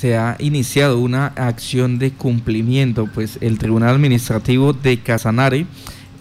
[0.00, 5.66] se ha iniciado una acción de cumplimiento, pues el Tribunal Administrativo de Casanare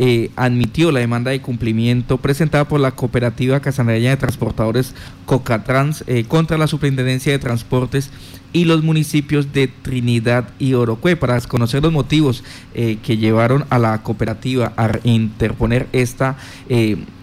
[0.00, 4.94] eh, admitió la demanda de cumplimiento presentada por la cooperativa casanareña de transportadores
[5.26, 8.10] Cocatrans eh, contra la Superintendencia de Transportes
[8.52, 12.44] y los municipios de Trinidad y Orocue para conocer los motivos
[12.76, 16.36] eh, que llevaron a la cooperativa a interponer esta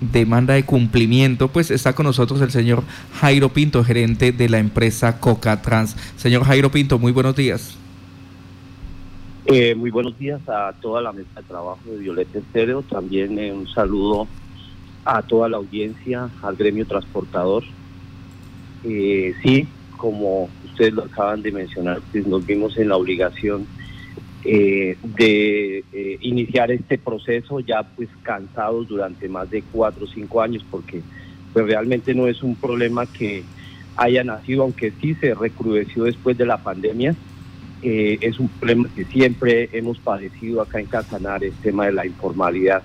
[0.00, 2.84] demanda de cumplimiento, pues está con nosotros el señor
[3.20, 5.94] Jairo Pinto, gerente de la empresa Cocatrans.
[6.16, 7.76] Señor Jairo Pinto, muy buenos días.
[9.44, 12.82] Eh, muy buenos días a toda la mesa de trabajo de Violeta Estéreo.
[12.82, 14.28] También eh, un saludo
[15.04, 17.64] a toda la audiencia, al gremio transportador.
[18.84, 19.66] Eh, sí,
[19.96, 23.66] como ustedes lo acaban de mencionar, pues nos vimos en la obligación
[24.44, 25.84] de
[26.20, 31.00] iniciar este proceso ya pues cansados durante más de cuatro o cinco años porque
[31.52, 33.44] pues realmente no es un problema que
[33.94, 37.14] haya nacido, aunque sí se recrudeció después de la pandemia
[37.82, 42.06] eh, es un problema que siempre hemos padecido acá en Casanar, el tema de la
[42.06, 42.82] informalidad.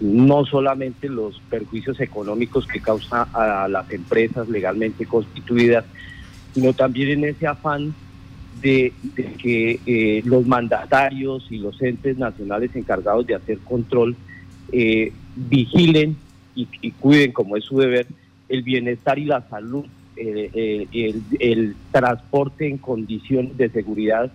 [0.00, 5.84] No solamente los perjuicios económicos que causa a las empresas legalmente constituidas,
[6.54, 7.94] sino también en ese afán
[8.60, 8.92] de,
[9.40, 14.16] que eh, los mandatarios y los entes nacionales encargados de hacer control
[14.72, 16.16] eh, vigilen
[16.54, 18.06] y, y cuiden, como es su deber,
[18.48, 19.86] el bienestar y la salud
[20.20, 24.32] eh, eh, el, transporte en condiciones de seguridad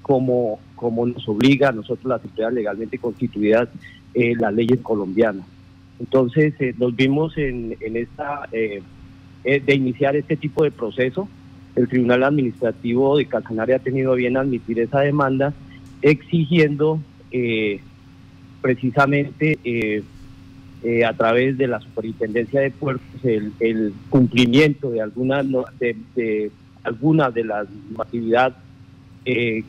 [0.00, 3.68] como, como nos obliga a nosotros las empresas legalmente constituidas
[4.14, 5.44] eh, las leyes colombianas.
[5.98, 11.28] Entonces nos vimos en, en esta de iniciar este tipo de proceso.
[11.76, 15.52] El Tribunal Administrativo de Casanare ha tenido bien admitir esa demanda,
[16.02, 17.00] exigiendo
[18.60, 19.58] precisamente
[20.84, 25.46] eh, a través de la Superintendencia de Puertos el, cumplimiento de algunas
[25.78, 26.50] de, de,
[26.82, 27.66] algunas de las
[27.98, 28.54] actividades
[29.24, 29.64] eh,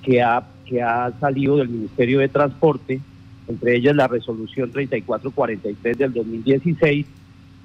[0.00, 3.00] que, ha, que ha salido del Ministerio de Transporte,
[3.48, 7.06] entre ellas la resolución 3443 del 2016,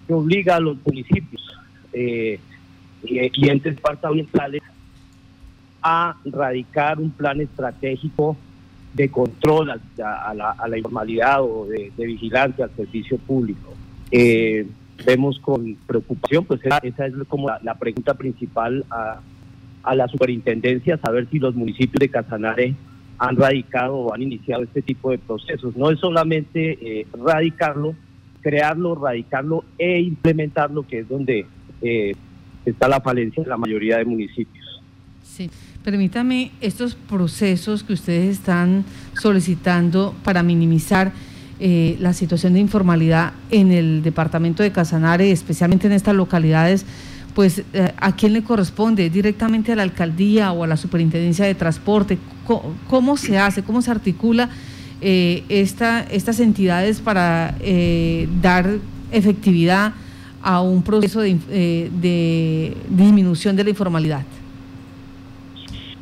[0.07, 1.55] que obliga a los municipios
[1.93, 2.39] eh,
[3.03, 4.63] y entes departamentales
[5.83, 8.35] a radicar un plan estratégico
[8.97, 13.73] de control a, la, informalidad o de, vigilancia al servicio público.
[14.11, 14.65] Eh,
[15.05, 19.21] vemos con preocupación, pues esa, es como la, pregunta principal a,
[19.95, 22.73] la superintendencia, saber si los municipios de Casanare
[23.19, 25.77] han radicado o han iniciado este tipo de procesos.
[25.77, 27.95] No es solamente eh, radicarlo,
[28.41, 31.45] crearlo, radicarlo e implementarlo, que es donde
[31.83, 32.15] eh,
[32.65, 34.66] está la falencia de la mayoría de municipios.
[35.35, 35.49] Sí.
[35.83, 38.83] Permítame, estos procesos que ustedes están
[39.13, 41.13] solicitando para minimizar
[41.59, 46.85] eh, la situación de informalidad en el departamento de Casanare, especialmente en estas localidades,
[47.33, 49.09] pues eh, ¿a quién le corresponde?
[49.09, 52.17] ¿Directamente a la alcaldía o a la superintendencia de transporte?
[52.89, 53.63] ¿Cómo, se hace?
[53.63, 54.49] ¿Cómo se articula
[55.01, 57.55] eh, esta, estas entidades para
[58.41, 58.77] dar
[59.11, 59.93] efectividad
[60.41, 64.23] a un proceso de disminución de la informalidad?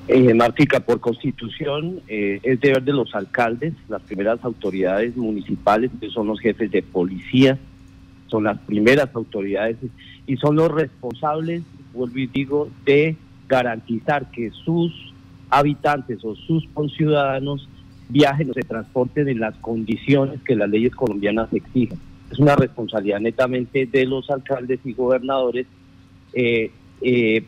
[0.08, 6.10] Eh, Martica, por constitución eh, es deber de los alcaldes, las primeras autoridades municipales, que
[6.10, 7.58] son los jefes de policía,
[8.28, 9.78] son las primeras autoridades
[10.28, 13.16] y son los responsables, vuelvo y digo, de
[13.48, 14.94] garantizar que sus
[15.50, 17.68] habitantes o sus conciudadanos
[18.10, 21.98] viajen o se transporten en las condiciones que las leyes colombianas exigen.
[22.32, 25.66] Es una responsabilidad netamente de los alcaldes y gobernadores
[26.34, 26.72] eh,
[27.02, 27.44] eh,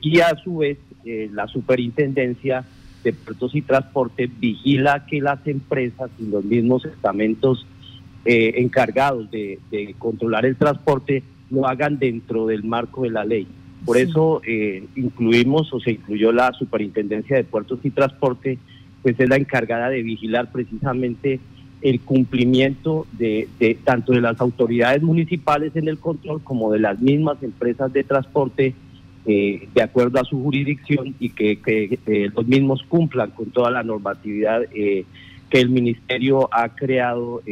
[0.00, 2.64] y a su vez eh, la superintendencia
[3.04, 7.64] de puertos y transporte vigila que las empresas y los mismos estamentos
[8.24, 9.60] eh, encargados de,
[9.98, 13.46] controlar el transporte lo hagan dentro del marco de la ley.
[13.84, 18.58] Por eso eh, incluimos o se incluyó la superintendencia de puertos y transporte,
[19.02, 21.38] pues es la encargada de vigilar precisamente
[21.82, 23.48] el cumplimiento de,
[23.84, 28.74] tanto de las autoridades municipales en el control como de las mismas empresas de transporte
[29.28, 31.58] eh, de acuerdo a su jurisdicción y que,
[32.06, 35.04] eh, los mismos cumplan con toda la normatividad eh,
[35.50, 37.42] que el ministerio ha creado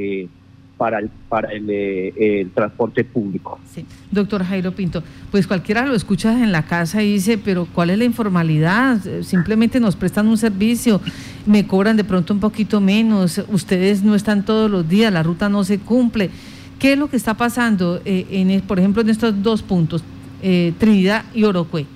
[0.77, 3.59] para el, para el, transporte público.
[3.67, 3.85] Sí.
[4.13, 5.03] Doctor Jairo Pinto,
[5.33, 9.01] pues cualquiera lo escucha en la casa y dice, pero ¿cuál es la informalidad?
[9.23, 11.01] Simplemente nos prestan un servicio,
[11.45, 15.49] me cobran de pronto un poquito menos, ustedes no están todos los días, la ruta
[15.49, 16.31] no se cumple.
[16.79, 20.05] ¿Qué es lo que está pasando, en, por ejemplo, en estos dos puntos?
[20.45, 21.87] Eh, Trinidad y Orocue?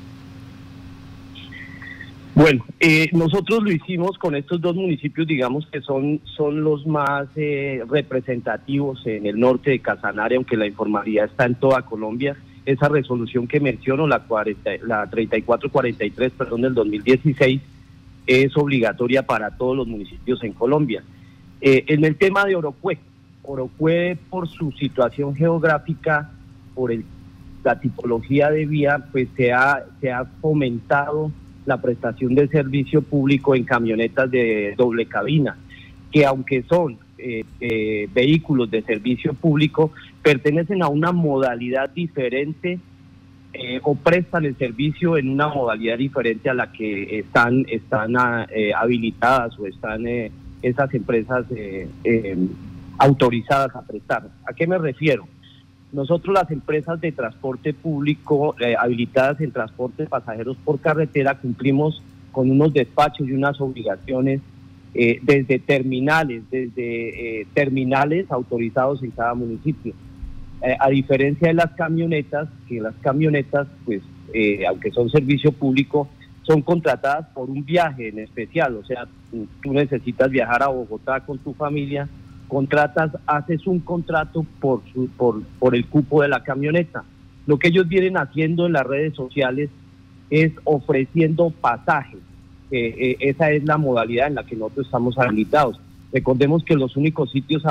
[2.35, 7.27] Bueno, eh, nosotros lo hicimos con estos dos municipios, digamos que son, son los más
[7.37, 12.89] eh, representativos en el norte de Casanare, aunque la informalidad está en toda Colombia, esa
[12.89, 17.61] resolución que menciono, la, 40, la 3443, perdón, del 2016,
[18.27, 21.03] es obligatoria para todos los municipios en Colombia.
[21.61, 22.99] Eh, en el tema de Orocue,
[23.43, 26.31] Orocue por su situación geográfica,
[26.75, 27.05] por el,
[27.69, 31.31] la tipología de vía, pues se ha, se ha fomentado
[31.67, 35.55] la prestación de servicio público en camionetas de doble cabina,
[36.11, 39.93] que aunque son eh, eh, vehículos de servicio público,
[40.23, 42.79] pertenecen a una modalidad diferente
[43.53, 48.47] eh, o prestan el servicio en una modalidad diferente a la que están, están ah,
[48.77, 50.07] habilitadas o están
[50.63, 51.45] esas empresas
[52.97, 54.31] autorizadas a prestar.
[54.47, 55.29] ¿A qué me refiero?
[55.93, 62.03] Nosotros las empresas de transporte público habilitadas en transporte de pasajeros por carretera cumplimos
[62.33, 64.41] con unos despachos y unas obligaciones
[64.95, 69.93] eh, desde terminales, desde eh, terminales autorizados en cada municipio.
[70.63, 74.03] Eh, a diferencia de las camionetas, que las camionetas, pues,
[74.69, 76.09] aunque son servicio público,
[76.43, 81.39] son contratadas por un viaje en especial, o sea, tú necesitas viajar a Bogotá con
[81.39, 82.09] tu familia,
[82.49, 84.81] contratas, haces un contrato por,
[85.17, 87.05] por, por el cupo de la camioneta.
[87.47, 89.71] Lo que ellos vienen haciendo en las redes sociales
[90.31, 92.21] es ofreciendo pasajes
[92.71, 95.81] eh, esa es la modalidad en la que nosotros estamos habilitados.
[96.13, 97.63] Recordemos que los únicos sitios,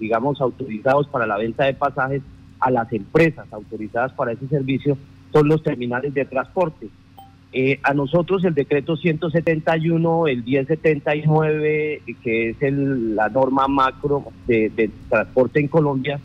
[0.00, 2.22] digamos, autorizados para la venta de pasajes
[2.58, 4.96] a las empresas autorizadas para ese servicio
[5.32, 6.88] son los terminales de transporte.
[7.58, 15.60] Eh, a nosotros el decreto 171, el 1079, que es la norma macro de transporte
[15.60, 16.20] en Colombia,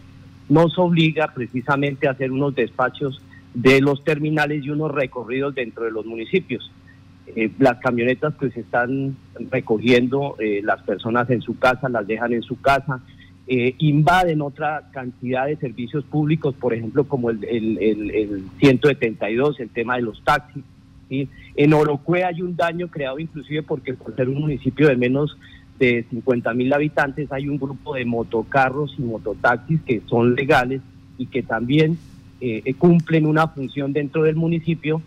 [0.50, 3.22] nos obliga precisamente a hacer unos despachos
[3.54, 6.70] de los terminales y unos recorridos dentro de los municipios.
[7.36, 9.16] Eh, las camionetas pues están
[9.50, 13.00] recogiendo eh, las personas en su casa, las dejan en su casa,
[13.48, 19.70] eh, invaden otra cantidad de servicios públicos, por ejemplo como el, el, el, 172, el
[19.70, 20.64] tema de los taxis.
[21.56, 25.38] En Orocue hay un daño creado inclusive porque por ser un municipio de menos
[25.78, 30.82] de 50 mil habitantes hay un grupo de motocarros y mototaxis que son legales
[31.18, 31.98] y que también
[32.78, 35.02] cumplen una función dentro del municipio.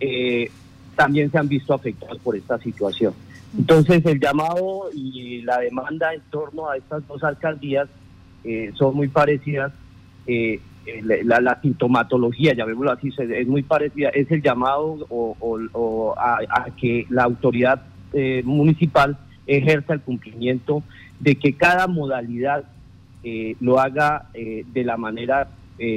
[0.00, 0.50] Eh,
[0.96, 3.14] también se han visto afectados por esta situación.
[3.56, 7.88] Entonces el llamado y la demanda en torno a estas dos alcaldías
[8.44, 9.72] eh, son muy parecidas.
[10.88, 14.08] Eh, la, sintomatología, llamémoslo así, es muy parecida.
[14.10, 17.82] Es el llamado o, a, que la autoridad
[18.12, 20.82] eh, municipal ejerza el cumplimiento
[21.20, 22.64] de que cada modalidad
[23.60, 25.48] lo haga de la manera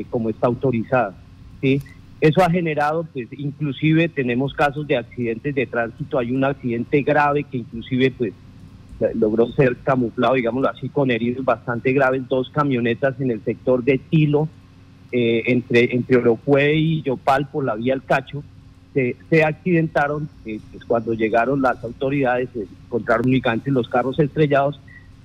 [0.10, 1.14] como está autorizada.
[1.62, 1.82] ¿sí?
[2.22, 7.46] Eso ha generado, pues inclusive tenemos casos de accidentes de tránsito, hay un accidente grave
[7.46, 8.34] que inclusive pues
[9.16, 13.98] logró ser camuflado, digámoslo así, con heridos bastante graves, dos camionetas en el sector de
[13.98, 14.48] Tilo,
[15.12, 18.44] eh, entre, entre Orocue y Yopal por la vía El Cacho,
[18.94, 24.80] se, se accidentaron, eh, pues, cuando llegaron las autoridades se encontraron únicamente los carros estrellados,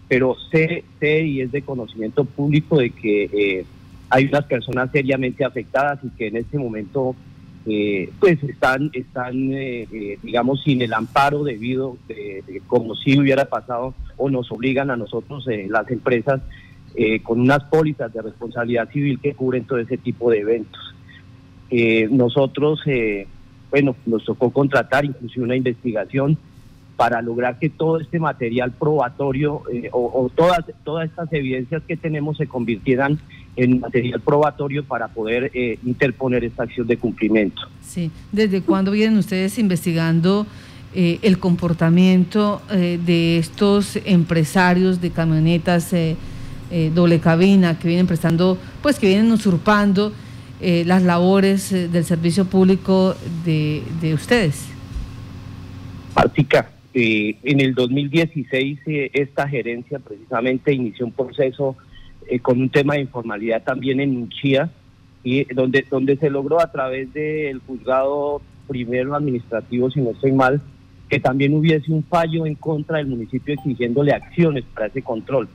[0.08, 3.64] pero sé, sé y es de conocimiento público de que eh,
[4.08, 7.16] hay unas personas seriamente afectadas y que en este momento
[7.68, 13.46] eh, pues están, están eh, eh, digamos, sin el amparo debido, de, como si hubiera
[13.46, 16.40] pasado o nos obligan a nosotros, las empresas,
[17.22, 20.94] con unas pólizas de responsabilidad civil que cubren todo ese tipo de eventos.
[22.10, 22.80] nosotros,
[23.70, 26.38] bueno, nos tocó contratar inclusive una investigación
[26.96, 29.62] para lograr que todo este material probatorio
[29.92, 33.18] o, todas, todas estas evidencias que tenemos se convirtieran
[33.56, 37.62] en material probatorio para poder eh, interponer esta acción de cumplimiento.
[37.80, 40.46] Sí, ¿desde cuándo vienen ustedes investigando
[40.94, 45.92] eh, el comportamiento eh, de estos empresarios de camionetas
[46.94, 50.12] doble cabina que vienen prestando, pues que vienen usurpando
[50.60, 54.68] las labores del servicio público de, de ustedes?
[56.14, 56.70] Práctica.
[56.94, 58.80] en el 2016
[59.12, 61.76] esta gerencia precisamente inició un proceso
[62.28, 64.68] eh, con un tema de informalidad también en Chía,
[65.22, 70.60] y donde, donde se logró a través del juzgado primero administrativo, si no estoy mal,
[71.08, 75.48] que también hubiese un fallo en contra del municipio exigiéndole acciones para ese control.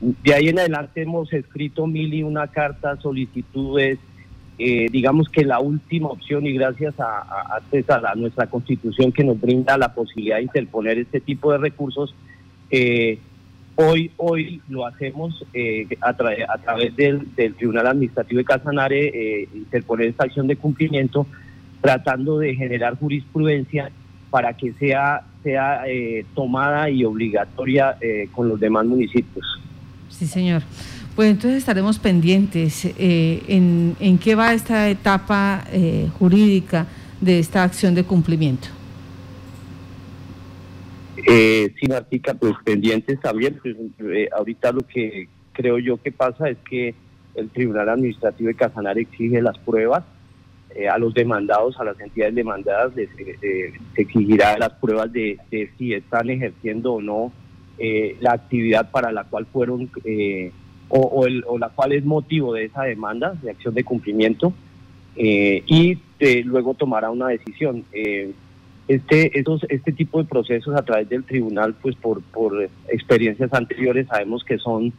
[0.00, 3.98] De ahí en adelante hemos escrito mil y una carta, solicitudes,
[4.56, 7.60] eh, digamos que la última opción y gracias a,
[8.14, 12.14] nuestra constitución que nos brinda la posibilidad de interponer este tipo de recursos,
[12.70, 13.18] eh,
[13.76, 20.46] Hoy, hoy lo hacemos eh, a, través del, Tribunal Administrativo de Casanare, interponer esta acción
[20.46, 21.26] de cumplimiento,
[21.80, 23.90] tratando de generar jurisprudencia
[24.30, 25.82] para que sea, sea
[26.36, 27.98] tomada y obligatoria
[28.30, 29.44] con los demás municipios.
[30.18, 30.62] Sí, señor.
[31.16, 36.86] Pues entonces estaremos pendientes eh, en, en, qué va esta etapa eh, jurídica
[37.20, 38.68] de esta acción de cumplimiento.
[41.26, 43.58] Eh, sí, Martica, pues pendientes también.
[43.62, 46.94] Pues, eh, ahorita lo que creo yo que pasa es que
[47.34, 50.04] el Tribunal Administrativo de Casanare exige las pruebas.
[50.74, 55.38] Eh, a los demandados, a las entidades demandadas, les, eh, se exigirá las pruebas de,
[55.78, 57.32] si están ejerciendo o no
[57.78, 59.90] la actividad para la cual fueron
[60.88, 64.52] o, o, la cual es motivo de esa demanda de acción de cumplimiento
[65.16, 65.98] y
[66.44, 67.84] luego tomará una decisión.
[68.86, 74.06] Este, estos, este tipo de procesos a través del tribunal, pues por, por experiencias anteriores
[74.08, 74.92] sabemos que son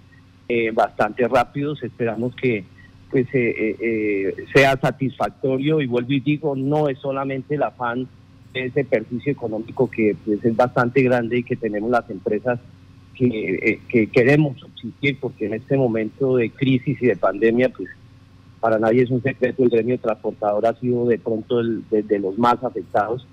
[0.50, 2.66] eh, bastante rápidos, esperamos que
[3.12, 8.08] pues eh, eh, sea satisfactorio y vuelvo y digo, no es solamente el afán
[8.56, 12.60] ese perjuicio económico que pues, es bastante grande y que tenemos las empresas
[13.14, 17.90] que, que queremos subsistir, porque en este momento de crisis y de pandemia, pues
[18.66, 22.38] para nadie es un secreto, el gremio transportador ha sido de pronto el, de los
[22.40, 23.28] más afectados.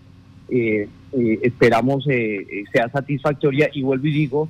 [0.50, 4.48] Eh, eh, esperamos eh, sea satisfactoria y vuelvo y digo,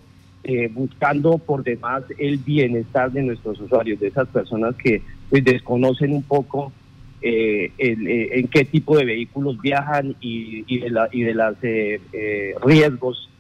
[0.73, 6.25] buscando por demás el bienestar de nuestros usuarios, de esas personas que pues, desconocen un
[6.25, 6.73] poco
[7.23, 11.57] en qué tipo de vehículos viajan y, de, la, y de los
[12.65, 13.31] riesgos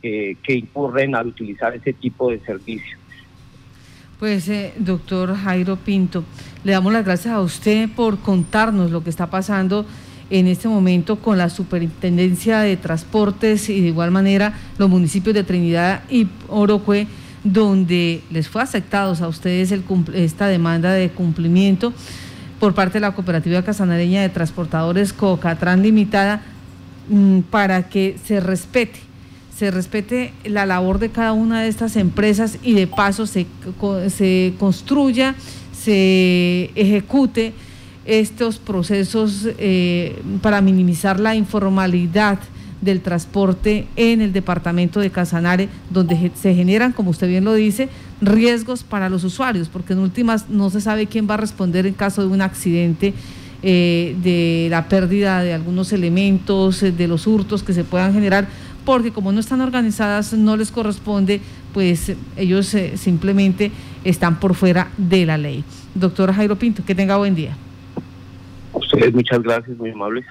[0.00, 2.98] que incurren al utilizar ese tipo de servicio.
[4.18, 6.22] Pues, doctor Jairo Pinto,
[6.62, 9.84] le damos las gracias a usted por contarnos lo que está pasando
[10.30, 15.44] en este momento con la Superintendencia de Transportes y de igual manera los municipios de
[15.44, 17.06] Trinidad y Orocue,
[17.44, 19.74] donde les fue aceptados a ustedes
[20.14, 21.92] esta demanda de cumplimiento
[22.62, 26.42] por parte de la Cooperativa Casanareña de Transportadores Cocatrán Limitada
[27.08, 29.00] mm, para que se respete
[29.58, 33.48] se respete la labor de cada una de estas empresas y de paso se,
[34.10, 35.34] se construya,
[35.76, 37.52] se ejecute
[38.04, 42.38] estos procesos eh, para minimizar la informalidad
[42.82, 47.88] del transporte en el departamento de Casanare, donde se generan, como usted bien lo dice,
[48.20, 51.94] riesgos para los usuarios, porque en últimas no se sabe quién va a responder en
[51.94, 53.14] caso de un accidente,
[53.62, 58.48] eh, de la pérdida de algunos elementos, eh, de los hurtos que se puedan generar,
[58.84, 61.40] porque como no están organizadas, no les corresponde,
[61.72, 63.70] pues ellos simplemente
[64.04, 65.64] están por fuera de la ley.
[65.94, 67.56] Doctor Jairo Pinto, que tenga buen día
[68.92, 70.24] ustedes muchas gracias, muy amables.